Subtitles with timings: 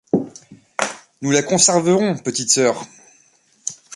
[1.21, 2.85] Nous la conserverons, petite sœur!